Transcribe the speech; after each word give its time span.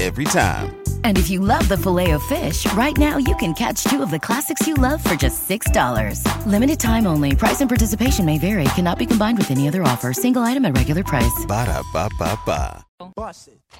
Every 0.00 0.24
time. 0.24 0.76
And 1.04 1.18
if 1.18 1.28
you 1.28 1.40
love 1.40 1.68
the 1.68 1.76
filet 1.76 2.12
of 2.12 2.22
fish, 2.22 2.64
right 2.72 2.96
now 2.96 3.18
you 3.18 3.36
can 3.36 3.52
catch 3.52 3.84
two 3.84 4.02
of 4.02 4.10
the 4.10 4.18
classics 4.18 4.66
you 4.66 4.72
love 4.74 5.04
for 5.04 5.14
just 5.14 5.46
$6. 5.46 6.24
Limited 6.46 6.80
time 6.80 7.06
only. 7.06 7.36
Price 7.36 7.60
and 7.60 7.68
participation 7.68 8.24
may 8.24 8.38
vary. 8.38 8.64
Cannot 8.76 8.98
be 8.98 9.04
combined 9.04 9.36
with 9.36 9.50
any 9.50 9.68
other 9.68 9.82
offer. 9.82 10.14
Single 10.14 10.40
item 10.40 10.64
at 10.64 10.74
regular 10.74 11.04
price. 11.04 11.44
Ba 11.46 11.66
da 11.66 11.82
ba 11.92 12.08
ba 12.18 12.38
ba. 12.46 12.86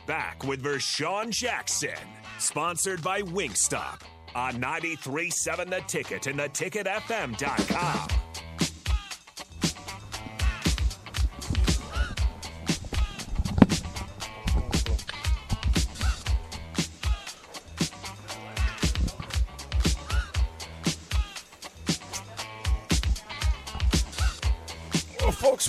Back 0.06 0.44
with 0.44 0.62
Vershawn 0.62 1.30
Jackson, 1.30 1.96
sponsored 2.38 3.02
by 3.02 3.22
Wingstop 3.22 4.02
on 4.34 4.54
93.7 4.54 5.70
The 5.70 5.80
Ticket 5.86 6.26
and 6.26 6.38
theticketfm.com. 6.38 8.29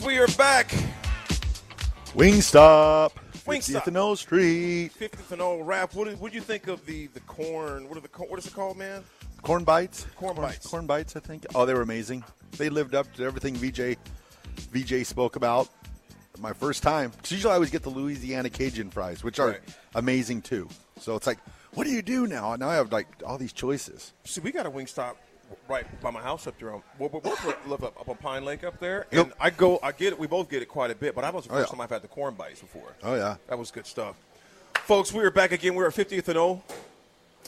we 0.05 0.17
are 0.17 0.27
back. 0.37 0.69
Wingstop. 2.15 3.11
Wingstop. 3.45 3.81
50th 3.81 3.87
and 3.87 3.97
O 3.97 4.15
Street. 4.15 4.91
50th 4.99 5.31
and 5.31 5.41
old 5.41 5.65
rap. 5.67 5.93
What 5.93 6.05
do 6.07 6.35
you 6.35 6.41
think 6.41 6.67
of 6.67 6.85
the 6.85 7.07
the 7.07 7.19
corn? 7.21 7.87
What 7.89 7.97
are 7.97 8.01
the 8.01 8.09
what 8.25 8.39
is 8.39 8.45
it 8.47 8.53
called, 8.53 8.77
man? 8.77 9.03
Corn 9.41 9.63
bites. 9.63 10.05
Corn 10.15 10.35
bites. 10.35 10.67
Corn 10.67 10.85
bites, 10.85 11.15
I 11.15 11.19
think. 11.19 11.45
Oh, 11.55 11.65
they 11.65 11.73
were 11.73 11.81
amazing. 11.81 12.23
They 12.57 12.69
lived 12.69 12.93
up 12.93 13.11
to 13.15 13.23
everything 13.23 13.55
VJ 13.55 13.97
VJ 14.71 15.05
spoke 15.05 15.35
about. 15.35 15.69
My 16.39 16.53
first 16.53 16.81
time. 16.81 17.11
'Cause 17.11 17.31
usually 17.31 17.51
I 17.51 17.55
always 17.55 17.69
get 17.71 17.83
the 17.83 17.89
Louisiana 17.89 18.49
Cajun 18.49 18.89
fries, 18.89 19.23
which 19.23 19.39
are 19.39 19.49
Right. 19.49 19.61
amazing 19.95 20.41
too. 20.41 20.69
So 20.99 21.15
it's 21.15 21.27
like, 21.27 21.37
what 21.73 21.83
do 21.85 21.91
you 21.91 22.01
do 22.01 22.25
now? 22.25 22.55
Now 22.55 22.69
I 22.69 22.75
have 22.75 22.91
like 22.91 23.07
all 23.25 23.37
these 23.37 23.53
choices. 23.53 24.13
See, 24.25 24.41
we 24.41 24.51
got 24.51 24.65
a 24.65 24.69
wing 24.69 24.87
stop 24.87 25.17
right 25.67 25.85
by 26.01 26.11
my 26.11 26.21
house 26.21 26.47
up 26.47 26.57
there. 26.59 26.73
On, 26.73 26.81
we 26.99 27.07
both 27.07 27.25
live 27.67 27.83
up, 27.83 27.99
up 27.99 28.09
on 28.09 28.15
Pine 28.17 28.43
Lake 28.45 28.63
up 28.63 28.79
there, 28.79 29.05
and 29.11 29.27
Yep. 29.27 29.33
I 29.39 29.49
go. 29.49 29.79
I 29.83 29.91
get 29.91 30.13
it. 30.13 30.19
We 30.19 30.27
both 30.27 30.49
get 30.49 30.61
it 30.61 30.67
quite 30.67 30.91
a 30.91 30.95
bit, 30.95 31.15
but 31.15 31.23
I 31.23 31.29
was 31.29 31.45
the 31.45 31.51
Oh, 31.53 31.55
first 31.57 31.69
yeah. 31.69 31.71
time 31.71 31.81
I've 31.81 31.89
had 31.89 32.01
the 32.01 32.07
corn 32.07 32.33
bites 32.35 32.61
before. 32.61 32.93
Oh 33.03 33.15
yeah. 33.15 33.35
That 33.47 33.57
was 33.59 33.71
good 33.71 33.85
stuff. 33.85 34.15
Folks, 34.85 35.13
we 35.13 35.23
are 35.23 35.31
back 35.31 35.51
again. 35.51 35.75
We're 35.75 35.87
at 35.87 35.93
50th 35.93 36.27
and 36.27 36.37
O. 36.37 36.63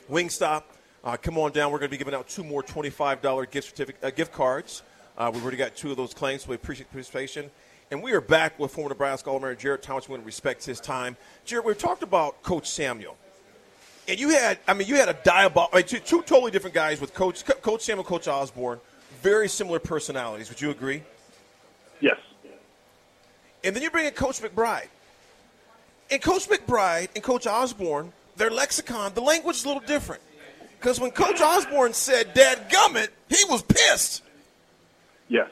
Wingstop. 0.09 0.63
Uh, 1.03 1.17
come 1.17 1.37
on 1.37 1.51
down. 1.51 1.71
We're 1.71 1.79
going 1.79 1.89
to 1.89 1.91
be 1.91 1.97
giving 1.97 2.13
out 2.13 2.27
two 2.29 2.43
more 2.43 2.63
$25 2.63 3.49
gift 3.51 3.69
certificate, 3.69 4.03
uh, 4.03 4.09
gift 4.11 4.31
cards. 4.31 4.83
Uh, 5.17 5.29
we've 5.33 5.41
already 5.43 5.57
got 5.57 5.75
two 5.75 5.91
of 5.91 5.97
those 5.97 6.13
claims, 6.13 6.43
so 6.43 6.49
we 6.49 6.55
appreciate 6.55 6.87
the 6.87 6.91
participation. 6.93 7.51
And 7.91 8.01
we 8.01 8.13
are 8.13 8.21
back 8.21 8.57
with 8.57 8.71
former 8.71 8.89
Nebraska 8.89 9.29
All-American 9.29 9.61
Jared 9.61 9.81
Tomich. 9.83 10.07
We 10.07 10.13
want 10.13 10.23
to 10.23 10.25
respect 10.25 10.63
his 10.65 10.79
time. 10.79 11.17
Jared, 11.45 11.65
we've 11.65 11.77
talked 11.77 12.03
about 12.03 12.41
Coach 12.41 12.69
Samuel. 12.69 13.17
And 14.07 14.19
you 14.19 14.29
had, 14.29 14.59
I 14.67 14.73
mean, 14.73 14.87
you 14.87 14.95
had 14.95 15.09
a 15.09 15.13
diabol, 15.13 15.69
I 15.71 15.77
mean, 15.77 15.85
two, 15.85 15.99
two 15.99 16.21
totally 16.23 16.51
different 16.51 16.73
guys 16.73 16.99
with 16.99 17.13
Coach 17.13 17.45
Co- 17.45 17.53
Coach 17.55 17.81
Samuel, 17.81 18.03
Coach 18.03 18.27
Osborne. 18.27 18.79
Very 19.21 19.47
similar 19.47 19.79
personalities. 19.79 20.49
Would 20.49 20.59
you 20.59 20.71
agree? 20.71 21.03
Yes. 22.01 22.17
And 23.63 23.73
then 23.73 23.81
you 23.81 23.89
bring 23.89 24.05
in 24.05 24.11
Coach 24.11 24.41
McBride. 24.41 24.87
And 26.11 26.21
Coach 26.21 26.49
McBride 26.49 27.07
and 27.15 27.23
Coach 27.23 27.47
Osborne, 27.47 28.11
their 28.35 28.49
lexicon, 28.49 29.13
the 29.13 29.21
language 29.21 29.55
is 29.55 29.63
a 29.63 29.67
little 29.67 29.83
different. 29.83 30.21
Because 30.77 30.99
when 30.99 31.11
Coach 31.11 31.39
Osborne 31.39 31.93
said 31.93 32.33
"Dad 32.33 32.69
gummit," 32.69 33.07
he 33.29 33.41
was 33.45 33.61
pissed. 33.61 34.21
Yes. 35.29 35.49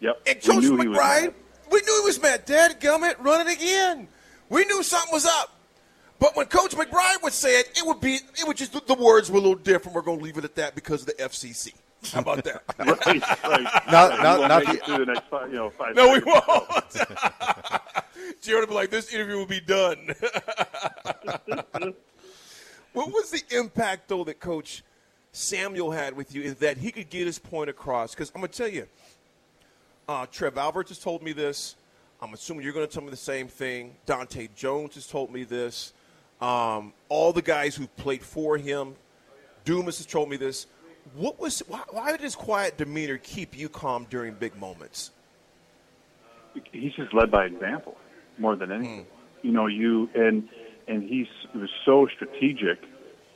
Yep. 0.00 0.22
And 0.26 0.42
Coach 0.42 0.64
McBride, 0.64 1.34
we 1.70 1.80
knew 1.82 2.00
he 2.00 2.06
was 2.06 2.22
mad. 2.22 2.46
Dad 2.46 2.80
gummit, 2.80 3.22
run 3.22 3.46
it 3.46 3.52
again. 3.54 4.08
We 4.48 4.64
knew 4.64 4.82
something 4.82 5.12
was 5.12 5.26
up. 5.26 5.53
But 6.24 6.36
when 6.36 6.46
Coach 6.46 6.70
McBride 6.70 7.22
would 7.22 7.34
say 7.34 7.60
it, 7.60 7.68
it 7.76 7.86
would 7.86 8.00
be 8.00 8.14
it 8.14 8.46
would 8.46 8.56
just 8.56 8.72
the 8.86 8.94
words 8.94 9.30
were 9.30 9.36
a 9.36 9.40
little 9.42 9.56
different. 9.56 9.94
We're 9.94 10.00
going 10.00 10.16
to 10.20 10.24
leave 10.24 10.38
it 10.38 10.44
at 10.44 10.54
that 10.54 10.74
because 10.74 11.02
of 11.02 11.08
the 11.08 11.12
FCC. 11.22 11.74
How 12.14 12.20
about 12.20 12.42
that? 12.44 12.62
right, 12.78 12.98
right. 13.44 13.92
Not- 13.92 14.12
We 14.16 14.22
not- 14.22 14.38
won't 14.38 14.48
not 14.48 14.64
the- 14.64 14.80
through 14.86 15.04
the 15.04 15.12
next 15.12 15.28
five, 15.28 15.50
you 15.50 15.56
know, 15.56 15.68
five 15.68 15.94
no, 15.94 16.14
we 16.14 16.20
won't. 16.24 16.96
Jared 18.40 18.60
would 18.62 18.68
be 18.70 18.74
like, 18.74 18.88
this 18.88 19.12
interview 19.12 19.36
will 19.36 19.44
be 19.44 19.60
done. 19.60 20.14
what 22.94 23.08
was 23.08 23.30
the 23.30 23.42
impact, 23.50 24.08
though, 24.08 24.24
that 24.24 24.40
Coach 24.40 24.82
Samuel 25.32 25.90
had 25.90 26.16
with 26.16 26.34
you 26.34 26.40
is 26.40 26.54
that 26.54 26.78
he 26.78 26.90
could 26.90 27.10
get 27.10 27.26
his 27.26 27.38
point 27.38 27.68
across? 27.68 28.14
Because 28.14 28.32
I'm 28.34 28.40
going 28.40 28.50
to 28.50 28.56
tell 28.56 28.68
you, 28.68 28.86
uh, 30.08 30.24
Trev 30.32 30.56
Alberts 30.56 30.88
has 30.88 30.98
told 30.98 31.22
me 31.22 31.34
this. 31.34 31.76
I'm 32.22 32.32
assuming 32.32 32.64
you're 32.64 32.72
going 32.72 32.86
to 32.86 32.92
tell 32.92 33.02
me 33.02 33.10
the 33.10 33.16
same 33.16 33.46
thing. 33.46 33.96
Dante 34.06 34.48
Jones 34.56 34.94
has 34.94 35.06
told 35.06 35.30
me 35.30 35.44
this. 35.44 35.92
Um, 36.44 36.92
all 37.08 37.32
the 37.32 37.42
guys 37.42 37.74
who've 37.74 37.94
played 37.96 38.22
for 38.22 38.58
him, 38.58 38.96
Dumas 39.64 39.96
has 39.96 40.06
told 40.06 40.28
me 40.28 40.36
this. 40.36 40.66
What 41.14 41.40
was 41.40 41.60
why, 41.60 41.80
why 41.90 42.12
did 42.12 42.20
his 42.20 42.36
quiet 42.36 42.76
demeanor 42.76 43.18
keep 43.18 43.56
you 43.56 43.68
calm 43.70 44.06
during 44.10 44.34
big 44.34 44.56
moments? 44.56 45.10
he's 46.70 46.92
just 46.94 47.12
led 47.12 47.30
by 47.30 47.46
example 47.46 47.96
more 48.38 48.56
than 48.56 48.70
anything. 48.70 49.04
Hmm. 49.04 49.46
You 49.46 49.52
know, 49.52 49.66
you 49.66 50.08
and 50.14 50.48
and 50.86 51.02
he's 51.02 51.26
he 51.52 51.58
was 51.58 51.70
so 51.84 52.06
strategic, 52.14 52.78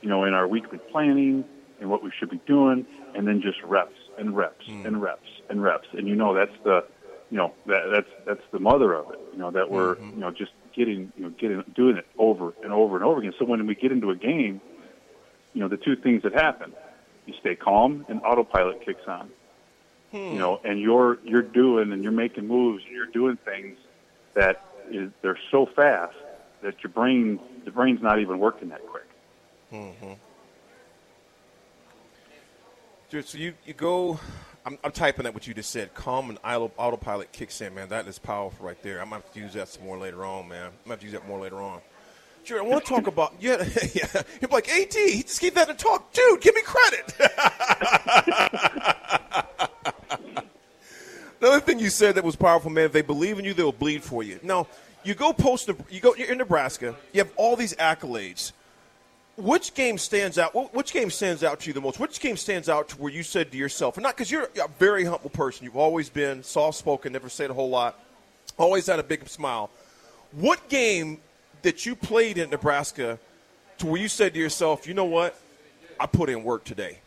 you 0.01 0.09
know, 0.09 0.23
in 0.25 0.33
our 0.33 0.47
weekly 0.47 0.79
planning 0.91 1.43
and 1.79 1.89
what 1.89 2.03
we 2.03 2.11
should 2.17 2.29
be 2.29 2.41
doing, 2.45 2.85
and 3.15 3.27
then 3.27 3.41
just 3.41 3.61
reps 3.63 3.97
and 4.17 4.35
reps 4.35 4.65
hmm. 4.67 4.85
and 4.85 5.01
reps 5.01 5.29
and 5.49 5.63
reps, 5.63 5.87
and 5.93 6.07
you 6.07 6.15
know 6.15 6.33
that's 6.35 6.55
the, 6.63 6.85
you 7.31 7.37
know 7.37 7.53
that 7.65 7.89
that's 7.91 8.09
that's 8.25 8.51
the 8.51 8.59
mother 8.59 8.93
of 8.93 9.11
it. 9.11 9.19
You 9.33 9.39
know 9.39 9.51
that 9.51 9.69
we're 9.69 9.95
mm-hmm. 9.95 10.11
you 10.11 10.19
know 10.19 10.31
just 10.31 10.51
getting 10.73 11.11
you 11.17 11.23
know 11.23 11.29
getting 11.29 11.63
doing 11.75 11.97
it 11.97 12.05
over 12.17 12.53
and 12.63 12.71
over 12.71 12.95
and 12.95 13.05
over 13.05 13.19
again. 13.19 13.33
So 13.37 13.45
when 13.45 13.65
we 13.67 13.75
get 13.75 13.91
into 13.91 14.09
a 14.11 14.15
game, 14.15 14.61
you 15.53 15.61
know 15.61 15.67
the 15.67 15.77
two 15.77 15.95
things 15.95 16.23
that 16.23 16.33
happen, 16.33 16.73
you 17.25 17.33
stay 17.39 17.55
calm 17.55 18.05
and 18.09 18.21
autopilot 18.21 18.85
kicks 18.85 19.07
on 19.07 19.29
hmm. 20.11 20.17
you 20.17 20.39
know, 20.39 20.59
and 20.63 20.79
you're 20.79 21.19
you're 21.23 21.41
doing 21.41 21.91
and 21.91 22.03
you're 22.03 22.11
making 22.11 22.47
moves 22.47 22.83
and 22.85 22.95
you're 22.95 23.05
doing 23.07 23.37
things 23.37 23.77
that 24.33 24.65
is 24.91 25.11
they're 25.21 25.39
so 25.51 25.65
fast 25.65 26.15
that 26.61 26.81
your 26.83 26.91
brain 26.91 27.39
the 27.65 27.71
brain's 27.71 28.01
not 28.01 28.19
even 28.19 28.39
working 28.39 28.69
that 28.69 28.85
quick. 28.87 29.07
Mm-hmm. 29.71 30.13
Dude, 33.09 33.27
so 33.27 33.37
you, 33.37 33.53
you 33.65 33.73
go. 33.73 34.19
I'm, 34.65 34.77
I'm 34.83 34.91
typing 34.91 35.23
that 35.23 35.33
what 35.33 35.47
you 35.47 35.53
just 35.53 35.71
said. 35.71 35.93
Calm 35.93 36.29
and 36.29 36.37
auto, 36.43 36.71
autopilot 36.77 37.31
kicks 37.31 37.61
in, 37.61 37.73
man. 37.73 37.89
That 37.89 38.07
is 38.07 38.19
powerful 38.19 38.65
right 38.65 38.81
there. 38.83 39.01
I'm 39.01 39.09
going 39.09 39.21
to 39.21 39.27
have 39.27 39.33
to 39.33 39.39
use 39.39 39.53
that 39.53 39.67
some 39.67 39.85
more 39.85 39.97
later 39.97 40.25
on, 40.25 40.47
man. 40.47 40.65
I'm 40.65 40.71
going 40.71 40.73
to 40.85 40.89
have 40.89 40.99
to 40.99 41.05
use 41.05 41.13
that 41.13 41.27
more 41.27 41.39
later 41.39 41.61
on. 41.61 41.81
Jared, 42.43 42.63
I 42.63 42.67
want 42.67 42.83
to 42.83 42.89
talk 42.89 43.07
about. 43.07 43.35
Yeah, 43.39 43.63
yeah. 43.93 44.21
You're 44.41 44.49
like, 44.51 44.69
AD, 44.69 44.93
he 44.93 45.23
just 45.23 45.41
gave 45.41 45.55
that 45.55 45.69
and 45.69 45.79
talk. 45.79 46.11
Dude, 46.13 46.41
give 46.41 46.55
me 46.55 46.61
credit. 46.63 47.13
Another 51.41 51.61
thing 51.61 51.79
you 51.79 51.89
said 51.89 52.15
that 52.15 52.23
was 52.23 52.35
powerful, 52.35 52.69
man. 52.69 52.85
If 52.85 52.91
they 52.91 53.01
believe 53.01 53.39
in 53.39 53.45
you, 53.45 53.53
they'll 53.53 53.71
bleed 53.71 54.03
for 54.03 54.23
you. 54.23 54.39
Now, 54.43 54.67
you 55.03 55.13
go 55.13 55.31
post. 55.31 55.69
You 55.89 56.01
go. 56.01 56.13
You're 56.15 56.31
in 56.31 56.37
Nebraska. 56.37 56.95
You 57.13 57.19
have 57.19 57.31
all 57.37 57.55
these 57.55 57.73
accolades. 57.75 58.51
Which 59.39 59.73
game 59.73 59.97
stands 59.97 60.37
out? 60.37 60.73
Which 60.73 60.91
game 60.91 61.09
stands 61.09 61.45
out 61.45 61.61
to 61.61 61.67
you 61.67 61.73
the 61.73 61.79
most? 61.79 61.97
Which 61.97 62.19
game 62.19 62.35
stands 62.35 62.67
out 62.67 62.89
to 62.89 62.97
where 62.97 63.11
you 63.11 63.23
said 63.23 63.51
to 63.51 63.57
yourself, 63.57 63.95
and 63.95 64.03
not 64.03 64.15
because 64.17 64.29
you're 64.29 64.49
a 64.61 64.67
very 64.77 65.05
humble 65.05 65.29
person. 65.29 65.63
You've 65.63 65.77
always 65.77 66.09
been 66.09 66.43
soft 66.43 66.77
spoken, 66.77 67.13
never 67.13 67.29
said 67.29 67.49
a 67.49 67.53
whole 67.53 67.69
lot, 67.69 67.97
always 68.57 68.87
had 68.87 68.99
a 68.99 69.03
big 69.03 69.27
smile. 69.29 69.69
What 70.33 70.67
game 70.67 71.19
that 71.61 71.85
you 71.85 71.95
played 71.95 72.37
in 72.37 72.49
Nebraska 72.49 73.17
to 73.77 73.87
where 73.87 74.01
you 74.01 74.09
said 74.09 74.33
to 74.33 74.39
yourself, 74.39 74.85
you 74.85 74.93
know 74.93 75.05
what, 75.05 75.39
I 75.97 76.05
put 76.05 76.29
in 76.29 76.43
work 76.43 76.65
today. 76.65 76.99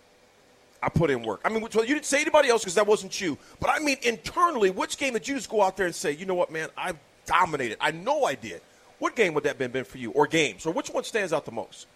I 0.82 0.88
put 0.88 1.10
in 1.10 1.22
work. 1.22 1.42
I 1.44 1.50
mean, 1.50 1.62
you 1.62 1.68
didn't 1.68 2.06
say 2.06 2.22
anybody 2.22 2.48
else 2.48 2.62
because 2.62 2.74
that 2.74 2.86
wasn't 2.86 3.20
you. 3.20 3.36
But 3.60 3.70
I 3.70 3.78
mean, 3.78 3.98
internally, 4.02 4.70
which 4.70 4.96
game 4.96 5.12
did 5.12 5.28
you 5.28 5.36
just 5.36 5.50
go 5.50 5.62
out 5.62 5.76
there 5.76 5.86
and 5.86 5.94
say, 5.94 6.12
you 6.12 6.24
know 6.24 6.34
what, 6.34 6.50
man, 6.50 6.70
I 6.76 6.94
dominated. 7.26 7.76
I 7.78 7.90
know 7.90 8.24
I 8.24 8.34
did. 8.34 8.62
What 8.98 9.14
game 9.14 9.34
would 9.34 9.44
that 9.44 9.50
have 9.50 9.58
been, 9.58 9.70
been 9.70 9.84
for 9.84 9.98
you, 9.98 10.10
or 10.12 10.26
games, 10.26 10.64
or 10.64 10.72
which 10.72 10.88
one 10.88 11.04
stands 11.04 11.32
out 11.32 11.44
the 11.44 11.52
most? 11.52 11.86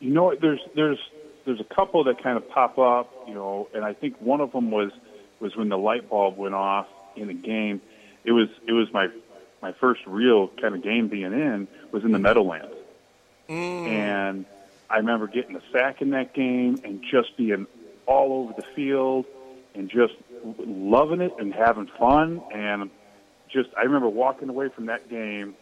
You 0.00 0.10
know, 0.10 0.34
there's 0.40 0.60
there's 0.74 0.98
there's 1.44 1.60
a 1.60 1.74
couple 1.74 2.04
that 2.04 2.22
kind 2.22 2.36
of 2.36 2.48
pop 2.48 2.78
up, 2.78 3.12
you 3.28 3.34
know, 3.34 3.68
and 3.74 3.84
I 3.84 3.92
think 3.92 4.20
one 4.20 4.40
of 4.40 4.52
them 4.52 4.70
was 4.70 4.92
was 5.40 5.56
when 5.56 5.68
the 5.68 5.78
light 5.78 6.08
bulb 6.08 6.36
went 6.36 6.54
off 6.54 6.86
in 7.16 7.30
a 7.30 7.34
game. 7.34 7.80
It 8.24 8.32
was 8.32 8.48
it 8.66 8.72
was 8.72 8.92
my 8.92 9.08
my 9.62 9.72
first 9.72 10.00
real 10.06 10.48
kind 10.60 10.74
of 10.74 10.82
game 10.82 11.08
being 11.08 11.32
in 11.32 11.68
was 11.92 12.04
in 12.04 12.12
the 12.12 12.18
Meadowlands, 12.18 12.74
mm. 13.48 13.86
and 13.88 14.44
I 14.90 14.98
remember 14.98 15.26
getting 15.26 15.56
a 15.56 15.62
sack 15.72 16.02
in 16.02 16.10
that 16.10 16.34
game 16.34 16.80
and 16.84 17.02
just 17.10 17.36
being 17.36 17.66
all 18.06 18.44
over 18.44 18.52
the 18.60 18.66
field 18.74 19.26
and 19.74 19.90
just 19.90 20.14
loving 20.58 21.20
it 21.20 21.32
and 21.38 21.54
having 21.54 21.86
fun 21.98 22.42
and 22.52 22.90
just 23.48 23.70
I 23.76 23.82
remember 23.82 24.08
walking 24.08 24.48
away 24.48 24.68
from 24.68 24.86
that 24.86 25.08
game 25.08 25.54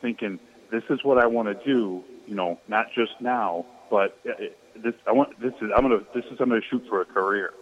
thinking 0.00 0.38
this 0.70 0.84
is 0.90 1.04
what 1.04 1.18
I 1.18 1.26
want 1.26 1.48
to 1.48 1.64
do, 1.64 2.04
you 2.30 2.36
know, 2.36 2.60
not 2.68 2.92
just 2.94 3.20
now, 3.20 3.66
but 3.90 4.16
uh, 4.24 4.34
this 4.76 4.94
I 5.04 5.10
want 5.10 5.38
this 5.40 5.52
is 5.60 5.70
I'm 5.76 5.82
gonna 5.82 6.00
this 6.14 6.24
is 6.26 6.40
I'm 6.40 6.48
gonna 6.48 6.60
shoot 6.62 6.86
for 6.88 7.00
a 7.00 7.04
career. 7.04 7.52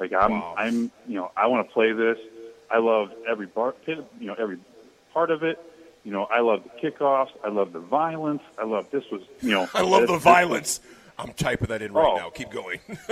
Like 0.00 0.12
I'm 0.12 0.32
wow. 0.32 0.54
I'm 0.58 0.90
you 1.06 1.14
know 1.14 1.30
I 1.36 1.46
want 1.46 1.66
to 1.66 1.72
play 1.72 1.92
this. 1.92 2.18
I 2.68 2.78
love 2.78 3.12
every 3.30 3.46
part 3.46 3.78
you 3.86 4.04
know 4.20 4.34
every 4.34 4.58
part 5.14 5.30
of 5.30 5.44
it. 5.44 5.58
You 6.02 6.10
know 6.12 6.24
I 6.24 6.40
love 6.40 6.64
the 6.64 6.90
kickoffs. 6.90 7.30
I 7.44 7.48
love 7.48 7.72
the 7.72 7.78
violence. 7.78 8.42
I 8.58 8.64
love 8.64 8.90
this 8.90 9.04
was 9.10 9.22
you 9.40 9.52
know 9.52 9.68
I 9.74 9.82
love 9.82 10.08
the 10.08 10.18
violence. 10.18 10.80
I'm 11.16 11.32
typing 11.32 11.68
that 11.68 11.80
in 11.80 11.92
right 11.92 12.12
oh. 12.12 12.16
now. 12.16 12.30
Keep 12.30 12.50
going. 12.50 12.80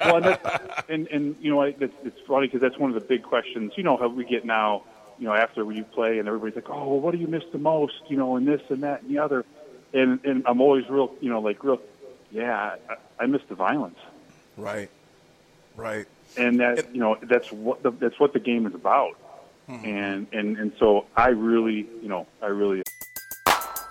well, 0.00 0.16
and, 0.16 0.38
and, 0.88 1.06
and 1.08 1.36
you 1.40 1.52
know, 1.52 1.62
it's, 1.62 1.94
it's 2.02 2.18
funny 2.26 2.48
because 2.48 2.60
that's 2.60 2.76
one 2.76 2.90
of 2.90 3.00
the 3.00 3.06
big 3.06 3.22
questions. 3.22 3.72
You 3.76 3.84
know 3.84 3.96
how 3.96 4.08
we 4.08 4.24
get 4.24 4.44
now. 4.44 4.82
You 5.16 5.26
know, 5.26 5.34
after 5.34 5.70
you 5.70 5.84
play, 5.84 6.18
and 6.18 6.26
everybody's 6.26 6.56
like, 6.56 6.68
"Oh, 6.70 6.88
well, 6.88 7.00
what 7.00 7.12
do 7.12 7.18
you 7.18 7.28
miss 7.28 7.44
the 7.52 7.58
most?" 7.58 8.00
You 8.08 8.16
know, 8.16 8.34
and 8.34 8.48
this 8.48 8.62
and 8.68 8.82
that 8.82 9.02
and 9.02 9.10
the 9.10 9.18
other. 9.18 9.44
And 9.92 10.24
and 10.24 10.44
I'm 10.46 10.60
always 10.60 10.88
real, 10.88 11.12
you 11.20 11.30
know, 11.30 11.40
like 11.40 11.62
real. 11.64 11.80
Yeah, 12.30 12.76
I, 12.88 13.24
I 13.24 13.26
miss 13.26 13.42
the 13.48 13.54
violence. 13.56 13.98
Right. 14.56 14.88
Right. 15.76 16.06
And 16.36 16.60
that 16.60 16.94
you 16.94 17.00
know 17.00 17.16
that's 17.22 17.50
what 17.50 17.82
the, 17.82 17.90
that's 17.90 18.20
what 18.20 18.32
the 18.32 18.40
game 18.40 18.66
is 18.66 18.74
about. 18.74 19.16
Mm-hmm. 19.68 19.86
And 19.86 20.26
and 20.32 20.56
and 20.56 20.72
so 20.78 21.06
I 21.16 21.28
really, 21.28 21.88
you 22.02 22.08
know, 22.08 22.26
I 22.42 22.46
really. 22.46 22.82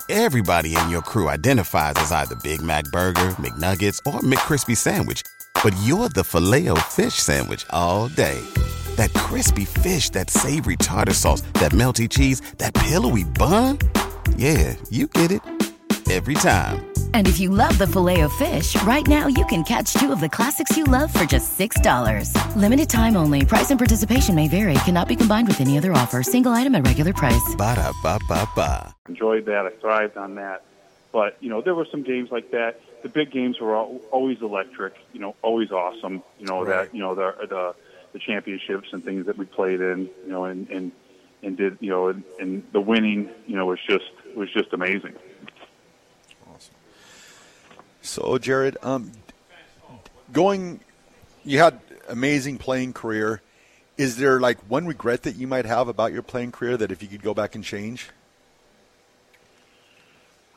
Everybody 0.09 0.75
in 0.75 0.89
your 0.89 1.01
crew 1.01 1.29
identifies 1.29 1.93
as 1.97 2.11
either 2.11 2.35
Big 2.43 2.61
Mac 2.61 2.85
Burger, 2.85 3.35
McNuggets, 3.37 3.99
or 4.07 4.21
McCrispy 4.21 4.75
Sandwich, 4.75 5.21
but 5.63 5.75
you're 5.83 6.09
the 6.09 6.23
filet 6.23 6.67
fish 6.87 7.13
Sandwich 7.13 7.65
all 7.69 8.07
day. 8.07 8.39
That 8.95 9.13
crispy 9.13 9.65
fish, 9.65 10.09
that 10.11 10.31
savory 10.31 10.77
tartar 10.77 11.13
sauce, 11.13 11.41
that 11.53 11.73
melty 11.73 12.09
cheese, 12.09 12.41
that 12.57 12.73
pillowy 12.73 13.23
bun. 13.23 13.77
Yeah, 14.35 14.75
you 14.89 15.07
get 15.07 15.31
it 15.31 15.58
every 16.09 16.35
time. 16.35 16.89
And 17.13 17.27
if 17.27 17.39
you 17.39 17.49
love 17.49 17.77
the 17.77 17.87
filet 17.87 18.21
of 18.21 18.31
fish, 18.33 18.81
right 18.83 19.05
now 19.07 19.27
you 19.27 19.45
can 19.45 19.63
catch 19.63 19.93
two 19.93 20.11
of 20.11 20.19
the 20.19 20.29
classics 20.29 20.75
you 20.75 20.83
love 20.85 21.13
for 21.13 21.25
just 21.25 21.57
$6. 21.57 22.33
Limited 22.55 22.89
time 22.89 23.15
only. 23.15 23.45
Price 23.45 23.69
and 23.69 23.79
participation 23.79 24.33
may 24.33 24.47
vary. 24.47 24.73
Cannot 24.85 25.07
be 25.07 25.15
combined 25.15 25.47
with 25.47 25.61
any 25.61 25.77
other 25.77 25.93
offer. 25.93 26.23
Single 26.23 26.53
item 26.53 26.73
at 26.75 26.85
regular 26.85 27.13
price. 27.13 27.55
Ba 27.55 27.75
da 27.75 27.91
ba 28.01 28.19
ba 28.27 28.47
ba. 28.55 28.95
Enjoyed 29.07 29.45
that. 29.45 29.65
I 29.65 29.69
thrived 29.81 30.17
on 30.17 30.35
that. 30.35 30.63
But, 31.11 31.37
you 31.39 31.49
know, 31.49 31.61
there 31.61 31.73
were 31.73 31.87
some 31.89 32.03
games 32.03 32.29
like 32.31 32.51
that. 32.51 32.79
The 33.01 33.09
big 33.09 33.31
games 33.31 33.59
were 33.59 33.75
always 33.75 34.41
electric, 34.41 34.93
you 35.13 35.19
know, 35.19 35.35
always 35.41 35.71
awesome. 35.71 36.21
You 36.37 36.45
know, 36.45 36.63
right. 36.63 36.85
that, 36.85 36.95
you 36.95 37.01
know, 37.01 37.15
the, 37.15 37.33
the, 37.47 37.75
the 38.13 38.19
championships 38.19 38.89
and 38.91 39.03
things 39.03 39.25
that 39.25 39.37
we 39.37 39.45
played 39.45 39.81
in, 39.81 40.09
you 40.23 40.31
know, 40.31 40.45
and, 40.45 40.69
and, 40.69 40.91
and 41.41 41.57
did, 41.57 41.77
you 41.79 41.89
know, 41.89 42.09
and, 42.09 42.23
and 42.39 42.63
the 42.73 42.81
winning, 42.81 43.29
you 43.47 43.55
know, 43.55 43.65
was 43.65 43.79
just, 43.87 44.11
was 44.35 44.51
just 44.51 44.71
amazing. 44.73 45.15
So, 48.01 48.37
Jared, 48.37 48.77
um, 48.81 49.11
going, 50.31 50.79
you 51.43 51.59
had 51.59 51.79
amazing 52.07 52.57
playing 52.57 52.93
career. 52.93 53.41
Is 53.97 54.17
there 54.17 54.39
like 54.39 54.57
one 54.69 54.87
regret 54.87 55.23
that 55.23 55.35
you 55.35 55.47
might 55.47 55.65
have 55.65 55.87
about 55.87 56.13
your 56.13 56.21
playing 56.21 56.51
career 56.51 56.77
that 56.77 56.91
if 56.91 57.01
you 57.01 57.09
could 57.09 57.21
go 57.21 57.33
back 57.33 57.55
and 57.55 57.63
change? 57.63 58.09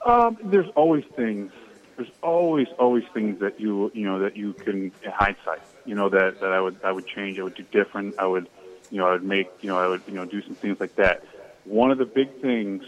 Um, 0.04 0.36
there's 0.42 0.68
always 0.74 1.04
things. 1.16 1.52
There's 1.96 2.10
always, 2.22 2.68
always 2.78 3.04
things 3.12 3.40
that 3.40 3.60
you, 3.60 3.90
you 3.94 4.04
know, 4.04 4.20
that 4.20 4.36
you 4.36 4.52
can, 4.52 4.92
in 5.02 5.10
hindsight, 5.10 5.60
you 5.84 5.94
know, 5.94 6.08
that, 6.08 6.40
that 6.40 6.52
I 6.52 6.60
would, 6.60 6.76
I 6.82 6.92
would 6.92 7.06
change. 7.06 7.38
I 7.38 7.42
would 7.42 7.54
do 7.54 7.64
different. 7.64 8.18
I 8.18 8.26
would, 8.26 8.48
you 8.90 8.98
know, 8.98 9.06
I 9.06 9.12
would 9.12 9.24
make, 9.24 9.50
you 9.60 9.68
know, 9.68 9.78
I 9.78 9.88
would, 9.88 10.02
you 10.06 10.14
know, 10.14 10.24
do 10.24 10.42
some 10.42 10.54
things 10.54 10.80
like 10.80 10.94
that. 10.96 11.24
One 11.64 11.90
of 11.90 11.98
the 11.98 12.06
big 12.06 12.40
things, 12.40 12.84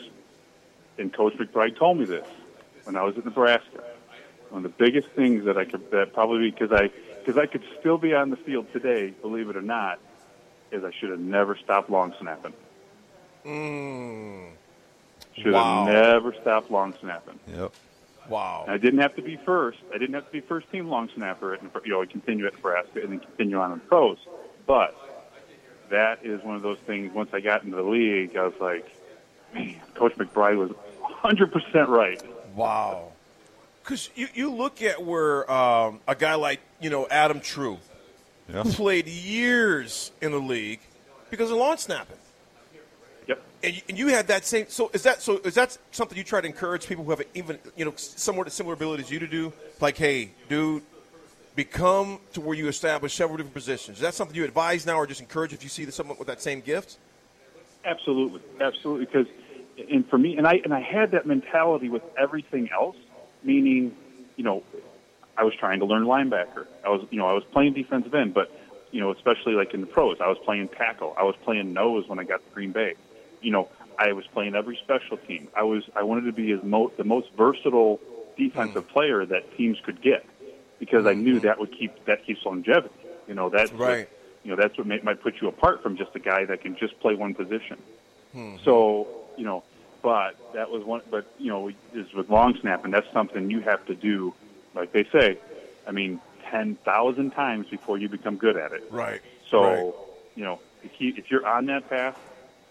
and 0.98 1.12
Coach 1.12 1.34
McBride 1.34 1.76
told 1.76 1.98
me 1.98 2.04
this 2.04 2.26
when 2.84 2.96
I 2.96 3.02
was 3.02 3.16
at 3.18 3.24
Nebraska 3.24 3.84
one 4.54 4.64
of 4.64 4.70
the 4.70 4.84
biggest 4.84 5.08
things 5.08 5.44
that 5.46 5.58
I 5.58 5.64
could 5.64 5.90
that 5.90 6.12
probably 6.12 6.48
because 6.48 6.70
I 6.70 6.88
because 7.18 7.36
I 7.36 7.46
could 7.46 7.64
still 7.80 7.98
be 7.98 8.14
on 8.14 8.30
the 8.30 8.36
field 8.36 8.72
today, 8.72 9.10
believe 9.10 9.48
it 9.48 9.56
or 9.56 9.62
not, 9.62 9.98
is 10.70 10.84
I 10.84 10.92
should 10.92 11.10
have 11.10 11.18
never 11.18 11.56
stopped 11.56 11.90
long 11.90 12.14
snapping. 12.20 12.52
Mm. 13.44 14.50
Should 15.36 15.52
wow. 15.52 15.86
have 15.86 15.92
never 15.92 16.32
stopped 16.40 16.70
long 16.70 16.94
snapping. 17.00 17.40
Yep. 17.48 17.72
Wow. 18.28 18.62
And 18.66 18.74
I 18.74 18.78
didn't 18.78 19.00
have 19.00 19.16
to 19.16 19.22
be 19.22 19.36
first. 19.36 19.78
I 19.92 19.98
didn't 19.98 20.14
have 20.14 20.26
to 20.26 20.32
be 20.32 20.40
first 20.40 20.70
team 20.70 20.88
long 20.88 21.10
snapper 21.16 21.54
at 21.54 21.62
you 21.84 21.90
know 21.90 22.02
I 22.02 22.06
continue 22.06 22.46
at 22.46 22.54
Nebraska 22.54 23.00
and 23.02 23.10
then 23.10 23.18
continue 23.18 23.58
on 23.58 23.72
in 23.72 23.80
pros. 23.80 24.18
But 24.66 24.96
that 25.90 26.24
is 26.24 26.44
one 26.44 26.54
of 26.54 26.62
those 26.62 26.78
things. 26.86 27.12
Once 27.12 27.30
I 27.32 27.40
got 27.40 27.64
into 27.64 27.76
the 27.76 27.82
league, 27.82 28.36
I 28.36 28.44
was 28.44 28.54
like, 28.60 28.86
man, 29.52 29.80
Coach 29.94 30.14
McBride 30.14 30.58
was 30.58 30.70
100% 31.24 31.88
right. 31.88 32.22
Wow. 32.54 33.13
Because 33.84 34.08
you, 34.14 34.28
you 34.32 34.50
look 34.50 34.80
at 34.80 35.04
where 35.04 35.50
um, 35.52 36.00
a 36.08 36.14
guy 36.14 36.36
like, 36.36 36.60
you 36.80 36.88
know, 36.88 37.06
Adam 37.10 37.38
Treu 37.38 37.76
yeah. 38.48 38.62
played 38.64 39.06
years 39.06 40.10
in 40.22 40.32
the 40.32 40.38
league 40.38 40.80
because 41.28 41.50
of 41.50 41.58
long 41.58 41.76
snapping. 41.76 42.16
Yep. 43.28 43.42
And 43.62 43.74
you, 43.74 43.82
and 43.90 43.98
you 43.98 44.08
had 44.08 44.28
that 44.28 44.46
same. 44.46 44.66
So 44.68 44.90
is 44.94 45.02
that 45.02 45.20
so? 45.20 45.36
Is 45.38 45.54
that 45.56 45.76
something 45.90 46.16
you 46.16 46.24
try 46.24 46.40
to 46.40 46.46
encourage 46.46 46.86
people 46.86 47.04
who 47.04 47.10
have 47.10 47.22
even 47.34 47.58
you 47.76 47.84
know 47.84 47.92
somewhat 47.96 48.50
similar 48.52 48.72
abilities 48.74 49.10
you 49.10 49.18
to 49.18 49.26
do? 49.26 49.52
Like, 49.82 49.98
hey, 49.98 50.30
dude, 50.48 50.82
become 51.54 52.20
to 52.32 52.40
where 52.40 52.56
you 52.56 52.68
establish 52.68 53.14
several 53.14 53.36
different 53.36 53.54
positions. 53.54 53.98
Is 53.98 54.02
that 54.02 54.14
something 54.14 54.34
you 54.34 54.44
advise 54.44 54.86
now, 54.86 54.96
or 54.96 55.06
just 55.06 55.20
encourage 55.20 55.52
if 55.52 55.62
you 55.62 55.68
see 55.68 55.84
someone 55.90 56.16
with 56.16 56.28
that 56.28 56.40
same 56.40 56.62
gift? 56.62 56.96
Absolutely, 57.84 58.40
absolutely. 58.62 59.04
Because, 59.04 59.26
and 59.90 60.08
for 60.08 60.16
me, 60.16 60.38
and 60.38 60.46
I 60.46 60.60
and 60.64 60.72
I 60.72 60.80
had 60.80 61.10
that 61.10 61.26
mentality 61.26 61.90
with 61.90 62.02
everything 62.18 62.70
else 62.70 62.96
meaning, 63.44 63.94
you 64.36 64.44
know, 64.44 64.62
I 65.36 65.44
was 65.44 65.54
trying 65.58 65.80
to 65.80 65.86
learn 65.86 66.04
linebacker. 66.04 66.66
I 66.84 66.88
was, 66.88 67.06
you 67.10 67.18
know, 67.18 67.26
I 67.26 67.32
was 67.32 67.44
playing 67.52 67.74
defensive 67.74 68.14
end, 68.14 68.34
but, 68.34 68.50
you 68.90 69.00
know, 69.00 69.12
especially 69.12 69.54
like 69.54 69.74
in 69.74 69.80
the 69.80 69.86
pros, 69.86 70.18
I 70.20 70.28
was 70.28 70.38
playing 70.44 70.68
tackle. 70.68 71.14
I 71.18 71.24
was 71.24 71.34
playing 71.44 71.72
nose 71.72 72.08
when 72.08 72.18
I 72.18 72.24
got 72.24 72.44
to 72.44 72.54
Green 72.54 72.72
Bay. 72.72 72.94
You 73.40 73.50
know, 73.50 73.68
I 73.98 74.12
was 74.12 74.26
playing 74.32 74.54
every 74.54 74.78
special 74.82 75.16
team. 75.16 75.48
I 75.56 75.62
was, 75.64 75.82
I 75.94 76.02
wanted 76.02 76.26
to 76.26 76.32
be 76.32 76.52
as 76.52 76.62
mo- 76.62 76.92
the 76.96 77.04
most 77.04 77.28
versatile 77.36 78.00
defensive 78.36 78.88
player 78.88 79.24
that 79.26 79.56
teams 79.56 79.78
could 79.84 80.00
get 80.02 80.24
because 80.78 81.06
I 81.06 81.14
knew 81.14 81.40
that 81.40 81.58
would 81.58 81.76
keep 81.76 82.04
that 82.06 82.24
keeps 82.26 82.44
longevity. 82.44 82.94
You 83.28 83.34
know, 83.34 83.48
that's 83.48 83.72
right. 83.72 84.08
What, 84.08 84.08
you 84.42 84.50
know, 84.50 84.56
that's 84.56 84.76
what 84.76 84.86
may, 84.86 85.00
might 85.02 85.22
put 85.22 85.40
you 85.40 85.48
apart 85.48 85.82
from 85.82 85.96
just 85.96 86.14
a 86.14 86.18
guy 86.18 86.44
that 86.44 86.60
can 86.60 86.76
just 86.76 86.98
play 87.00 87.14
one 87.14 87.34
position. 87.34 87.78
Hmm. 88.32 88.56
So, 88.64 89.06
you 89.36 89.44
know, 89.44 89.62
but 90.04 90.36
that 90.52 90.70
was 90.70 90.84
one. 90.84 91.00
But 91.10 91.26
you 91.38 91.48
know, 91.48 91.70
is 91.94 92.12
with 92.12 92.28
long 92.28 92.56
snapping, 92.60 92.90
that's 92.90 93.10
something 93.10 93.50
you 93.50 93.60
have 93.60 93.84
to 93.86 93.94
do, 93.94 94.34
like 94.74 94.92
they 94.92 95.04
say. 95.04 95.38
I 95.88 95.92
mean, 95.92 96.20
ten 96.50 96.76
thousand 96.84 97.30
times 97.30 97.68
before 97.68 97.96
you 97.96 98.10
become 98.10 98.36
good 98.36 98.58
at 98.58 98.72
it. 98.72 98.84
Right. 98.90 99.22
So, 99.50 99.62
right. 99.62 99.94
you 100.36 100.44
know, 100.44 100.60
if 100.82 101.30
you're 101.30 101.46
on 101.46 101.66
that 101.66 101.88
path, 101.88 102.18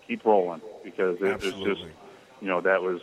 keep 0.08 0.24
rolling 0.24 0.62
because 0.84 1.20
it, 1.22 1.44
it's 1.44 1.58
just, 1.58 1.82
you 2.40 2.48
know, 2.48 2.62
that 2.62 2.84
was 2.84 3.02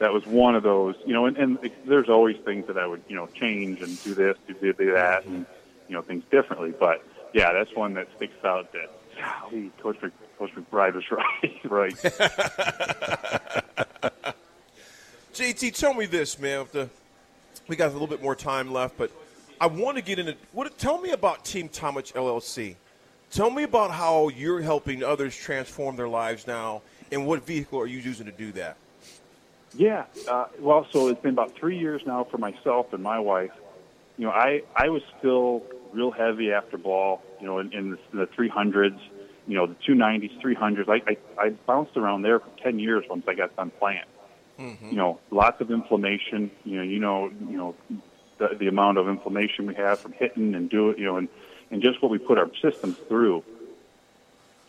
that 0.00 0.12
was 0.12 0.26
one 0.26 0.54
of 0.54 0.62
those. 0.62 0.94
You 1.06 1.14
know, 1.14 1.24
and, 1.24 1.38
and 1.38 1.70
there's 1.86 2.10
always 2.10 2.36
things 2.44 2.66
that 2.66 2.76
I 2.76 2.86
would, 2.86 3.02
you 3.08 3.16
know, 3.16 3.26
change 3.28 3.80
and 3.80 4.02
do 4.04 4.12
this, 4.12 4.36
do, 4.46 4.54
do 4.54 4.92
that, 4.92 5.22
mm-hmm. 5.22 5.34
and 5.34 5.46
you 5.88 5.94
know, 5.94 6.02
things 6.02 6.24
differently. 6.30 6.74
But 6.78 7.02
yeah, 7.32 7.54
that's 7.54 7.74
one 7.74 7.94
that 7.94 8.08
sticks 8.16 8.44
out. 8.44 8.70
That 8.72 8.90
golly, 9.18 9.70
Coach, 9.80 9.96
Mc, 10.02 10.12
Coach 10.38 10.50
McBride 10.54 10.94
was 10.94 11.10
right. 11.64 11.96
right. 12.04 13.40
JT, 15.32 15.74
tell 15.74 15.94
me 15.94 16.04
this, 16.04 16.38
man. 16.38 16.66
The, 16.72 16.90
we 17.66 17.74
got 17.74 17.88
a 17.88 17.92
little 17.92 18.06
bit 18.06 18.22
more 18.22 18.34
time 18.34 18.70
left, 18.70 18.98
but 18.98 19.10
I 19.58 19.66
want 19.66 19.96
to 19.96 20.02
get 20.02 20.18
into 20.18 20.36
what. 20.52 20.76
Tell 20.76 21.00
me 21.00 21.12
about 21.12 21.42
Team 21.42 21.70
Tomich 21.70 22.12
LLC. 22.12 22.76
Tell 23.30 23.48
me 23.48 23.62
about 23.62 23.90
how 23.92 24.28
you're 24.28 24.60
helping 24.60 25.02
others 25.02 25.34
transform 25.34 25.96
their 25.96 26.08
lives 26.08 26.46
now, 26.46 26.82
and 27.10 27.26
what 27.26 27.46
vehicle 27.46 27.80
are 27.80 27.86
you 27.86 27.98
using 27.98 28.26
to 28.26 28.32
do 28.32 28.52
that? 28.52 28.76
Yeah, 29.74 30.04
uh, 30.28 30.48
well, 30.58 30.86
so 30.92 31.08
it's 31.08 31.22
been 31.22 31.32
about 31.32 31.54
three 31.54 31.78
years 31.78 32.02
now 32.04 32.24
for 32.24 32.36
myself 32.36 32.92
and 32.92 33.02
my 33.02 33.18
wife. 33.18 33.52
You 34.18 34.26
know, 34.26 34.32
I 34.32 34.62
I 34.76 34.90
was 34.90 35.00
still 35.18 35.62
real 35.94 36.10
heavy 36.10 36.52
after 36.52 36.76
ball. 36.76 37.22
You 37.40 37.46
know, 37.46 37.58
in, 37.58 37.72
in 37.72 37.90
the, 37.92 37.98
in 38.12 38.18
the 38.18 38.26
300s. 38.26 39.00
You 39.48 39.56
know, 39.56 39.66
the 39.66 39.76
290s, 39.88 40.40
300s. 40.42 40.88
I, 40.90 41.10
I 41.10 41.46
I 41.46 41.50
bounced 41.66 41.96
around 41.96 42.20
there 42.20 42.38
for 42.38 42.50
10 42.62 42.78
years 42.78 43.04
once 43.08 43.24
I 43.26 43.32
got 43.32 43.56
done 43.56 43.72
playing. 43.78 44.04
Mm-hmm. 44.62 44.90
You 44.90 44.96
know, 44.96 45.20
lots 45.30 45.60
of 45.60 45.70
inflammation. 45.70 46.50
You 46.64 46.76
know, 46.76 46.82
you 46.82 47.00
know, 47.00 47.30
you 47.48 47.56
know, 47.56 47.74
the, 48.38 48.56
the 48.58 48.68
amount 48.68 48.98
of 48.98 49.08
inflammation 49.08 49.66
we 49.66 49.74
have 49.74 49.98
from 49.98 50.12
hitting 50.12 50.54
and 50.54 50.70
do 50.70 50.90
it. 50.90 50.98
You 50.98 51.06
know, 51.06 51.16
and 51.16 51.28
and 51.70 51.82
just 51.82 52.00
what 52.00 52.10
we 52.10 52.18
put 52.18 52.38
our 52.38 52.50
systems 52.60 52.96
through. 53.08 53.42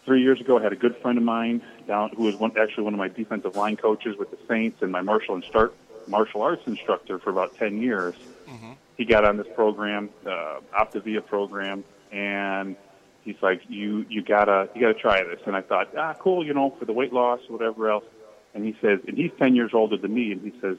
Three 0.05 0.21
years 0.21 0.41
ago, 0.41 0.57
I 0.57 0.63
had 0.63 0.73
a 0.73 0.77
good 0.77 0.97
friend 0.97 1.17
of 1.17 1.23
mine 1.23 1.61
down 1.87 2.09
who 2.09 2.23
was 2.23 2.35
one, 2.35 2.57
actually 2.57 2.83
one 2.83 2.93
of 2.93 2.97
my 2.97 3.07
defensive 3.07 3.55
line 3.55 3.77
coaches 3.77 4.17
with 4.17 4.31
the 4.31 4.37
Saints 4.49 4.81
and 4.81 4.91
my 4.91 5.01
martial 5.01 5.39
instru- 5.39 5.71
martial 6.07 6.41
arts 6.41 6.63
instructor 6.65 7.19
for 7.19 7.29
about 7.29 7.55
ten 7.55 7.81
years. 7.81 8.15
Mm-hmm. 8.49 8.71
He 8.97 9.05
got 9.05 9.23
on 9.25 9.37
this 9.37 9.47
program, 9.55 10.09
uh, 10.25 10.59
Optavia 10.77 11.25
program, 11.25 11.83
and 12.11 12.75
he's 13.23 13.41
like, 13.41 13.61
"You 13.69 14.05
you 14.09 14.21
gotta 14.21 14.69
you 14.75 14.81
gotta 14.81 14.93
try 14.93 15.23
this." 15.23 15.39
And 15.45 15.55
I 15.55 15.61
thought, 15.61 15.95
ah, 15.97 16.15
cool, 16.19 16.45
you 16.45 16.53
know, 16.53 16.71
for 16.71 16.85
the 16.85 16.93
weight 16.93 17.13
loss, 17.13 17.39
whatever 17.47 17.89
else. 17.89 18.03
And 18.53 18.65
he 18.65 18.75
says, 18.81 18.99
and 19.07 19.17
he's 19.17 19.31
ten 19.39 19.55
years 19.55 19.71
older 19.73 19.97
than 19.97 20.13
me, 20.13 20.31
and 20.31 20.41
he 20.41 20.53
says, 20.61 20.77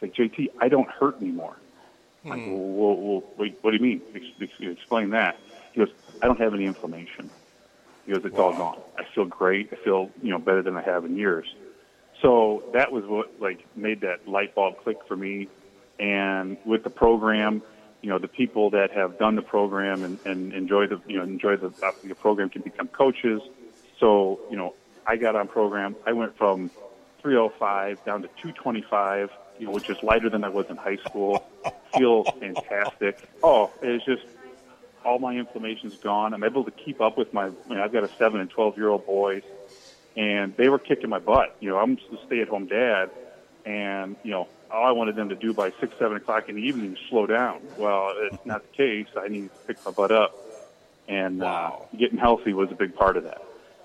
"Like 0.00 0.14
JT, 0.14 0.48
I 0.60 0.68
don't 0.68 0.88
hurt 0.88 1.20
anymore." 1.20 1.56
Hmm. 2.22 2.28
Like, 2.28 2.40
well, 2.46 2.96
well, 2.96 3.24
wait, 3.36 3.58
what 3.62 3.70
do 3.70 3.76
you 3.76 3.82
mean? 3.82 4.02
Ex- 4.14 4.52
explain 4.60 5.10
that. 5.10 5.38
He 5.72 5.80
goes, 5.80 5.90
I 6.22 6.26
don't 6.26 6.40
have 6.40 6.54
any 6.54 6.66
inflammation. 6.66 7.30
He 8.06 8.12
goes, 8.12 8.24
it's 8.24 8.34
wow. 8.34 8.44
all 8.44 8.52
gone. 8.52 8.78
I 8.98 9.04
feel 9.14 9.24
great. 9.24 9.70
I 9.72 9.76
feel, 9.76 10.10
you 10.22 10.30
know, 10.30 10.38
better 10.38 10.62
than 10.62 10.76
I 10.76 10.82
have 10.82 11.04
in 11.04 11.16
years. 11.16 11.46
So 12.22 12.64
that 12.74 12.92
was 12.92 13.04
what 13.04 13.40
like 13.40 13.64
made 13.76 14.02
that 14.02 14.28
light 14.28 14.54
bulb 14.54 14.78
click 14.82 14.98
for 15.06 15.16
me. 15.16 15.48
And 15.98 16.56
with 16.64 16.82
the 16.82 16.90
program, 16.90 17.62
you 18.02 18.08
know, 18.08 18.18
the 18.18 18.28
people 18.28 18.70
that 18.70 18.90
have 18.92 19.18
done 19.18 19.36
the 19.36 19.42
program 19.42 20.02
and, 20.02 20.18
and 20.24 20.52
enjoy 20.52 20.86
the, 20.86 21.00
you 21.06 21.18
know, 21.18 21.24
enjoy 21.24 21.56
the, 21.56 21.70
the 22.04 22.14
program 22.14 22.48
can 22.48 22.62
become 22.62 22.88
coaches. 22.88 23.42
So, 23.98 24.40
you 24.50 24.56
know, 24.56 24.74
I 25.06 25.16
got 25.16 25.36
on 25.36 25.48
program. 25.48 25.96
I 26.06 26.12
went 26.12 26.36
from 26.36 26.70
305 27.22 28.04
down 28.04 28.22
to 28.22 28.28
225, 28.28 29.30
you 29.58 29.66
know, 29.66 29.72
which 29.72 29.88
is 29.90 29.96
lighter 30.02 30.30
than 30.30 30.44
I 30.44 30.48
was 30.48 30.66
in 30.68 30.76
high 30.76 30.96
school. 30.96 31.44
Feel 31.96 32.24
fantastic. 32.24 33.18
Oh, 33.42 33.70
it's 33.82 34.04
just 34.04 34.22
all 35.04 35.18
my 35.18 35.34
inflammation's 35.34 35.96
gone. 35.96 36.34
I'm 36.34 36.44
able 36.44 36.64
to 36.64 36.70
keep 36.70 37.00
up 37.00 37.16
with 37.16 37.32
my. 37.32 37.46
You 37.46 37.54
know, 37.68 37.82
I've 37.82 37.92
got 37.92 38.04
a 38.04 38.10
seven 38.18 38.40
and 38.40 38.50
twelve 38.50 38.76
year 38.76 38.88
old 38.88 39.06
boys, 39.06 39.42
and 40.16 40.56
they 40.56 40.68
were 40.68 40.78
kicking 40.78 41.10
my 41.10 41.18
butt. 41.18 41.56
You 41.60 41.70
know, 41.70 41.78
I'm 41.78 41.98
a 42.12 42.26
stay 42.26 42.40
at 42.40 42.48
home 42.48 42.66
dad, 42.66 43.10
and 43.64 44.16
you 44.22 44.30
know, 44.30 44.48
all 44.70 44.86
I 44.86 44.92
wanted 44.92 45.16
them 45.16 45.30
to 45.30 45.36
do 45.36 45.52
by 45.52 45.72
six, 45.80 45.94
seven 45.98 46.16
o'clock 46.16 46.48
in 46.48 46.56
the 46.56 46.62
evening 46.62 46.92
is 46.92 46.98
slow 47.08 47.26
down. 47.26 47.60
Well, 47.76 48.12
it's 48.16 48.44
not 48.46 48.62
the 48.62 48.76
case. 48.76 49.06
I 49.16 49.28
need 49.28 49.50
to 49.50 49.66
pick 49.66 49.84
my 49.84 49.90
butt 49.90 50.12
up, 50.12 50.36
and 51.08 51.42
uh, 51.42 51.46
wow. 51.46 51.88
uh, 51.92 51.96
getting 51.96 52.18
healthy 52.18 52.52
was 52.52 52.70
a 52.70 52.74
big 52.76 52.94
part 52.94 53.16
of 53.16 53.24
that. 53.24 53.42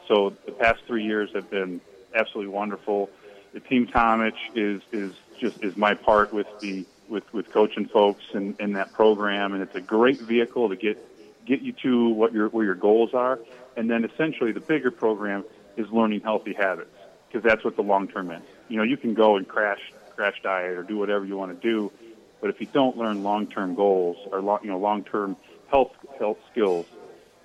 So 0.08 0.34
the 0.46 0.52
past 0.52 0.82
three 0.86 1.04
years 1.04 1.32
have 1.34 1.50
been 1.50 1.82
absolutely 2.14 2.54
wonderful. 2.54 3.10
The 3.56 3.62
team 3.62 3.88
Tomich 3.88 4.36
is 4.54 4.82
is 4.92 5.14
just 5.40 5.64
is 5.64 5.78
my 5.78 5.94
part 5.94 6.34
with 6.34 6.48
the 6.60 6.86
with 7.08 7.24
with 7.34 7.50
coaching 7.54 7.88
folks 7.88 8.22
in, 8.34 8.54
in 8.60 8.74
that 8.74 8.92
program, 8.92 9.54
and 9.54 9.64
it's 9.64 9.76
a 9.76 9.80
great 9.80 10.20
vehicle 10.20 10.68
to 10.68 10.76
get 10.76 10.98
get 11.46 11.62
you 11.62 11.72
to 11.82 12.10
what 12.10 12.34
your 12.34 12.50
where 12.50 12.66
your 12.66 12.76
goals 12.76 13.14
are, 13.14 13.40
and 13.78 13.90
then 13.90 14.04
essentially 14.04 14.52
the 14.52 14.60
bigger 14.60 14.92
program 14.92 15.46
is 15.78 15.90
learning 15.90 16.20
healthy 16.20 16.52
habits 16.52 16.98
because 17.30 17.50
that's 17.50 17.64
what 17.64 17.78
the 17.78 17.82
long 17.82 18.10
term 18.10 18.30
is. 18.30 18.42
You 18.68 18.76
know, 18.76 18.84
you 18.84 18.98
can 18.98 19.14
go 19.14 19.38
and 19.38 19.48
crash 19.48 19.80
crash 20.18 20.36
diet 20.44 20.78
or 20.78 20.84
do 20.84 20.98
whatever 20.98 21.24
you 21.24 21.38
want 21.38 21.58
to 21.58 21.66
do, 21.66 21.94
but 22.42 22.50
if 22.50 22.60
you 22.60 22.68
don't 22.68 22.98
learn 22.98 23.24
long 23.24 23.48
term 23.48 23.74
goals 23.74 24.18
or 24.34 24.42
long, 24.42 24.60
you 24.64 24.70
know 24.70 24.80
long 24.80 25.06
term 25.06 25.38
health 25.70 25.94
health 26.20 26.40
skills, 26.52 26.88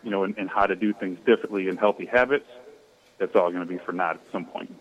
you 0.02 0.10
know, 0.10 0.24
and, 0.24 0.36
and 0.38 0.50
how 0.50 0.66
to 0.66 0.74
do 0.74 0.92
things 0.92 1.20
differently 1.24 1.68
and 1.68 1.78
healthy 1.78 2.06
habits, 2.06 2.48
that's 3.18 3.36
all 3.36 3.52
going 3.52 3.64
to 3.64 3.72
be 3.72 3.78
for 3.78 3.92
naught 3.92 4.16
at 4.16 4.32
some 4.32 4.44
point. 4.44 4.74